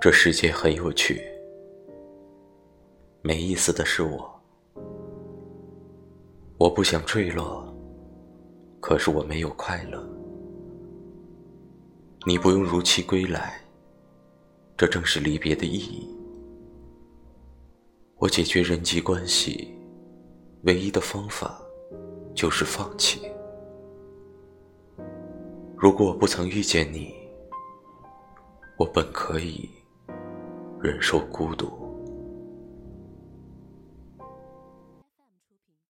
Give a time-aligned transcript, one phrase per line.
[0.00, 1.22] 这世界很有趣，
[3.22, 4.30] 没意思的是我。
[6.58, 7.74] 我不想坠落，
[8.80, 10.06] 可是我没有快乐。
[12.26, 13.60] 你不用如期归来，
[14.76, 16.08] 这正是离别的意义。
[18.16, 19.74] 我解决人际关系
[20.62, 21.60] 唯一的方法
[22.34, 23.22] 就是放弃。
[25.76, 27.14] 如果我不曾遇见你，
[28.76, 29.68] 我本可以
[30.84, 31.83] 忍受孤独。